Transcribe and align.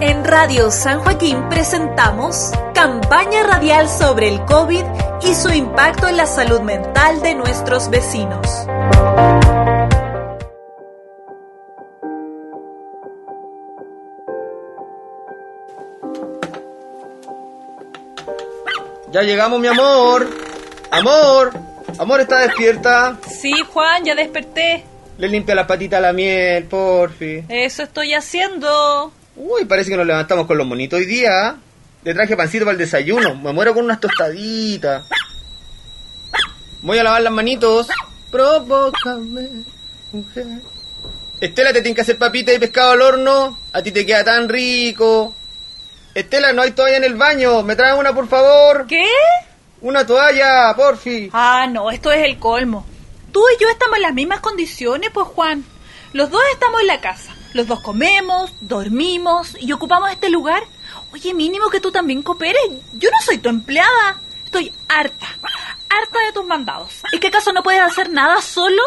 En 0.00 0.24
Radio 0.24 0.70
San 0.70 1.00
Joaquín 1.00 1.48
presentamos 1.48 2.52
campaña 2.72 3.42
radial 3.42 3.88
sobre 3.88 4.28
el 4.28 4.44
COVID 4.44 4.84
y 5.22 5.34
su 5.34 5.52
impacto 5.52 6.06
en 6.06 6.16
la 6.16 6.26
salud 6.26 6.60
mental 6.60 7.20
de 7.20 7.34
nuestros 7.34 7.90
vecinos. 7.90 8.46
Ya 19.10 19.22
llegamos, 19.22 19.58
mi 19.58 19.66
amor. 19.66 20.28
Amor. 20.92 21.52
Amor, 21.98 22.20
¿está 22.20 22.38
despierta? 22.38 23.18
Sí, 23.28 23.52
Juan, 23.72 24.04
ya 24.04 24.14
desperté. 24.14 24.84
Le 25.16 25.26
limpia 25.26 25.56
la 25.56 25.66
patita 25.66 25.96
a 25.96 26.00
la 26.00 26.12
miel, 26.12 26.64
porfi. 26.64 27.42
Eso 27.48 27.82
estoy 27.82 28.14
haciendo. 28.14 29.12
Uy, 29.38 29.66
parece 29.66 29.90
que 29.90 29.96
nos 29.96 30.06
levantamos 30.06 30.46
con 30.46 30.58
los 30.58 30.66
monitos 30.66 30.98
hoy 30.98 31.06
día. 31.06 31.56
Le 32.02 32.12
traje 32.12 32.36
pancito 32.36 32.64
para 32.64 32.72
el 32.72 32.78
desayuno. 32.78 33.36
Me 33.36 33.52
muero 33.52 33.72
con 33.72 33.84
unas 33.84 34.00
tostaditas. 34.00 35.06
Voy 36.82 36.98
a 36.98 37.04
lavar 37.04 37.22
las 37.22 37.32
manitos. 37.32 37.86
Provócame, 38.32 39.64
mujer. 40.12 40.46
Estela, 41.40 41.72
te 41.72 41.82
tiene 41.82 41.94
que 41.94 42.00
hacer 42.00 42.18
papita 42.18 42.52
y 42.52 42.58
pescado 42.58 42.90
al 42.90 43.02
horno. 43.02 43.58
A 43.72 43.80
ti 43.80 43.92
te 43.92 44.04
queda 44.04 44.24
tan 44.24 44.48
rico. 44.48 45.34
Estela, 46.14 46.52
no 46.52 46.62
hay 46.62 46.72
toalla 46.72 46.96
en 46.96 47.04
el 47.04 47.14
baño. 47.14 47.62
¿Me 47.62 47.76
traen 47.76 47.96
una, 47.96 48.12
por 48.12 48.26
favor? 48.26 48.88
¿Qué? 48.88 49.06
Una 49.80 50.04
toalla, 50.04 50.74
porfi. 50.74 51.30
Ah, 51.32 51.68
no, 51.70 51.92
esto 51.92 52.10
es 52.10 52.24
el 52.24 52.40
colmo. 52.40 52.84
Tú 53.30 53.40
y 53.56 53.62
yo 53.62 53.68
estamos 53.68 53.96
en 53.98 54.02
las 54.02 54.14
mismas 54.14 54.40
condiciones, 54.40 55.10
pues 55.14 55.28
Juan. 55.28 55.64
Los 56.12 56.28
dos 56.28 56.42
estamos 56.52 56.80
en 56.80 56.88
la 56.88 57.00
casa. 57.00 57.37
Los 57.54 57.66
dos 57.66 57.80
comemos, 57.80 58.52
dormimos 58.60 59.56
y 59.58 59.72
ocupamos 59.72 60.10
este 60.10 60.28
lugar. 60.30 60.62
Oye, 61.12 61.32
mínimo 61.34 61.70
que 61.70 61.80
tú 61.80 61.90
también 61.90 62.22
cooperes. 62.22 62.62
Yo 62.94 63.10
no 63.10 63.20
soy 63.24 63.38
tu 63.38 63.48
empleada. 63.48 64.20
Estoy 64.44 64.72
harta. 64.88 65.26
Harta 65.88 66.20
de 66.26 66.32
tus 66.32 66.44
mandados. 66.44 67.02
¿Y 67.12 67.18
qué 67.18 67.28
acaso 67.28 67.52
no 67.52 67.62
puedes 67.62 67.80
hacer 67.80 68.10
nada 68.10 68.40
solo? 68.42 68.82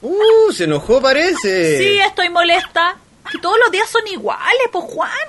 Uh, 0.00 0.52
se 0.52 0.64
enojó 0.64 1.00
parece. 1.00 1.78
Sí, 1.78 1.98
estoy 1.98 2.28
molesta. 2.28 2.96
Que 3.30 3.38
todos 3.38 3.58
los 3.58 3.70
días 3.70 3.88
son 3.88 4.06
iguales, 4.08 4.68
pues 4.70 4.84
Juan. 4.84 5.28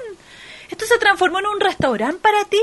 Esto 0.70 0.86
se 0.86 0.98
transformó 0.98 1.40
en 1.40 1.48
un 1.48 1.60
restaurante 1.60 2.20
para 2.20 2.46
ti. 2.46 2.60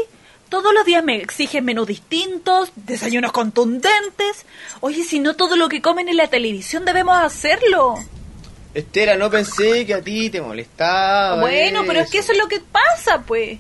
Todos 0.49 0.75
los 0.75 0.85
días 0.85 1.05
me 1.05 1.17
exigen 1.17 1.65
menús 1.65 1.87
distintos, 1.87 2.73
desayunos 2.75 3.31
contundentes. 3.31 4.47
Oye, 4.81 5.05
si 5.05 5.21
no 5.21 5.37
todo 5.37 5.55
lo 5.55 5.69
que 5.69 5.81
comen 5.81 6.09
en 6.09 6.17
la 6.17 6.27
televisión 6.27 6.85
debemos 6.85 7.17
hacerlo. 7.17 7.95
Estela, 8.73 9.17
no 9.17 9.31
pensé 9.31 9.85
que 9.85 9.95
a 9.95 10.03
ti 10.03 10.31
te 10.31 10.41
molestaba. 10.41 11.41
Bueno, 11.41 11.83
pero 11.87 12.01
es 12.01 12.11
que 12.11 12.19
eso 12.19 12.33
es 12.33 12.39
lo 12.39 12.47
que 12.47 12.61
pasa, 12.61 13.23
pues. 13.27 13.59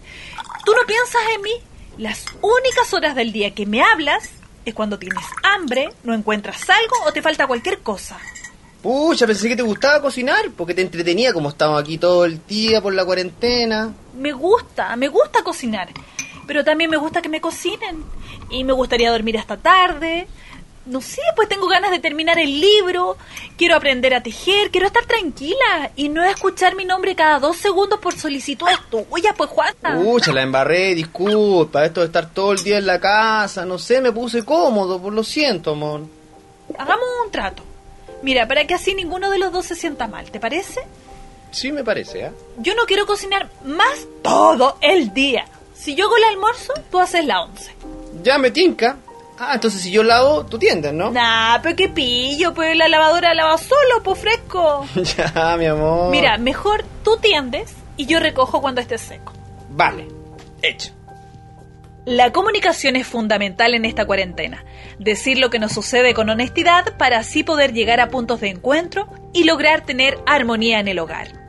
Tú 0.64 0.72
no 0.72 0.86
piensas 0.86 1.22
en 1.34 1.42
mí. 1.42 1.52
Las 1.98 2.24
únicas 2.40 2.94
horas 2.94 3.14
del 3.14 3.32
día 3.32 3.52
que 3.52 3.66
me 3.66 3.82
hablas 3.82 4.30
es 4.64 4.74
cuando 4.74 4.98
tienes 4.98 5.24
hambre, 5.42 5.90
no 6.04 6.14
encuentras 6.14 6.68
algo 6.70 6.96
o 7.06 7.12
te 7.12 7.22
falta 7.22 7.46
cualquier 7.46 7.80
cosa. 7.80 8.18
Pucha, 8.82 9.26
pensé 9.26 9.48
que 9.48 9.56
te 9.56 9.62
gustaba 9.62 10.00
cocinar, 10.00 10.50
porque 10.56 10.74
te 10.74 10.80
entretenía 10.80 11.34
como 11.34 11.50
estamos 11.50 11.80
aquí 11.80 11.98
todo 11.98 12.24
el 12.24 12.40
día 12.46 12.80
por 12.80 12.94
la 12.94 13.04
cuarentena. 13.04 13.92
Me 14.14 14.32
gusta, 14.32 14.96
me 14.96 15.08
gusta 15.08 15.42
cocinar, 15.42 15.88
pero 16.46 16.64
también 16.64 16.88
me 16.88 16.96
gusta 16.96 17.20
que 17.20 17.28
me 17.28 17.40
cocinen. 17.40 18.04
Y 18.48 18.64
me 18.64 18.72
gustaría 18.72 19.10
dormir 19.10 19.38
hasta 19.38 19.56
tarde. 19.56 20.26
No 20.86 21.00
sé, 21.02 21.20
pues 21.36 21.48
tengo 21.48 21.68
ganas 21.68 21.90
de 21.90 21.98
terminar 21.98 22.38
el 22.38 22.58
libro, 22.58 23.18
quiero 23.58 23.76
aprender 23.76 24.14
a 24.14 24.22
tejer, 24.22 24.70
quiero 24.70 24.86
estar 24.86 25.04
tranquila 25.04 25.90
y 25.94 26.08
no 26.08 26.24
escuchar 26.24 26.74
mi 26.74 26.86
nombre 26.86 27.14
cada 27.14 27.38
dos 27.38 27.58
segundos 27.58 28.00
por 28.00 28.16
solicitud 28.16 28.66
tuya, 28.90 29.34
pues 29.36 29.50
Juana. 29.50 30.00
Pucha, 30.02 30.32
la 30.32 30.42
embarré, 30.42 30.94
disculpa, 30.94 31.84
esto 31.84 32.00
de 32.00 32.06
estar 32.06 32.30
todo 32.30 32.52
el 32.52 32.64
día 32.64 32.78
en 32.78 32.86
la 32.86 32.98
casa, 32.98 33.66
no 33.66 33.78
sé, 33.78 34.00
me 34.00 34.10
puse 34.10 34.42
cómodo, 34.42 35.00
por 35.00 35.12
lo 35.12 35.22
siento, 35.22 35.72
amor. 35.72 36.02
Hagamos 36.78 37.04
un 37.24 37.30
trato. 37.30 37.62
Mira, 38.22 38.48
para 38.48 38.66
que 38.66 38.74
así 38.74 38.94
ninguno 38.94 39.30
de 39.30 39.38
los 39.38 39.52
dos 39.52 39.66
se 39.66 39.76
sienta 39.76 40.08
mal, 40.08 40.30
¿te 40.30 40.40
parece? 40.40 40.80
Sí, 41.50 41.72
me 41.72 41.84
parece, 41.84 42.26
¿eh? 42.26 42.32
Yo 42.58 42.74
no 42.74 42.84
quiero 42.84 43.06
cocinar 43.06 43.50
más 43.64 44.06
todo 44.22 44.78
el 44.80 45.12
día. 45.12 45.46
Si 45.74 45.94
yo 45.94 46.06
hago 46.06 46.16
el 46.16 46.24
almuerzo, 46.24 46.72
tú 46.90 46.98
haces 46.98 47.24
la 47.24 47.42
once. 47.42 47.74
Ya 48.22 48.38
me 48.38 48.50
tinca. 48.50 48.96
Ah, 49.42 49.52
entonces 49.54 49.80
si 49.80 49.90
yo 49.90 50.02
lavo, 50.02 50.44
tú 50.44 50.58
tiendes, 50.58 50.92
¿no? 50.92 51.10
Nah, 51.10 51.60
pero 51.62 51.74
qué 51.74 51.88
pillo, 51.88 52.52
pues 52.52 52.76
la 52.76 52.88
lavadora 52.88 53.32
lava 53.32 53.56
solo, 53.56 54.02
pues 54.04 54.18
fresco. 54.18 54.86
ya, 55.16 55.56
mi 55.56 55.64
amor. 55.64 56.10
Mira, 56.10 56.36
mejor 56.36 56.84
tú 57.02 57.16
tiendes 57.16 57.74
y 57.96 58.04
yo 58.04 58.20
recojo 58.20 58.60
cuando 58.60 58.82
esté 58.82 58.98
seco. 58.98 59.32
Vale, 59.70 60.08
hecho. 60.60 60.92
La 62.04 62.32
comunicación 62.32 62.96
es 62.96 63.06
fundamental 63.06 63.72
en 63.72 63.86
esta 63.86 64.04
cuarentena. 64.04 64.62
Decir 64.98 65.38
lo 65.38 65.48
que 65.48 65.58
nos 65.58 65.72
sucede 65.72 66.12
con 66.12 66.28
honestidad 66.28 66.98
para 66.98 67.18
así 67.18 67.42
poder 67.42 67.72
llegar 67.72 68.00
a 68.00 68.10
puntos 68.10 68.40
de 68.40 68.50
encuentro 68.50 69.08
y 69.32 69.44
lograr 69.44 69.80
tener 69.86 70.18
armonía 70.26 70.80
en 70.80 70.88
el 70.88 70.98
hogar. 70.98 71.39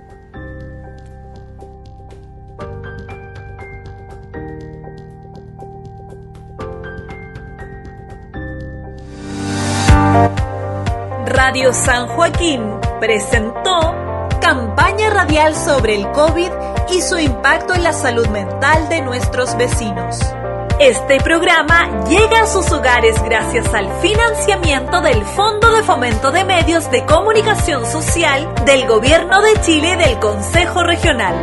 Radio 11.52 11.74
San 11.74 12.08
Joaquín 12.08 12.80
presentó 13.02 13.94
campaña 14.40 15.10
radial 15.10 15.54
sobre 15.54 15.96
el 15.96 16.10
COVID 16.12 16.50
y 16.94 17.02
su 17.02 17.20
impacto 17.20 17.74
en 17.74 17.84
la 17.84 17.92
salud 17.92 18.26
mental 18.30 18.88
de 18.88 19.02
nuestros 19.02 19.58
vecinos. 19.58 20.18
Este 20.80 21.20
programa 21.20 22.06
llega 22.08 22.44
a 22.44 22.48
sus 22.48 22.72
hogares 22.72 23.22
gracias 23.22 23.74
al 23.74 23.92
financiamiento 24.00 25.02
del 25.02 25.26
Fondo 25.26 25.74
de 25.74 25.84
Fomento 25.84 26.32
de 26.32 26.46
Medios 26.46 26.90
de 26.90 27.06
Comunicación 27.06 27.86
Social 27.86 28.50
del 28.64 28.88
Gobierno 28.88 29.42
de 29.42 29.60
Chile 29.60 29.90
y 29.90 29.96
del 29.98 30.20
Consejo 30.20 30.84
Regional. 30.84 31.36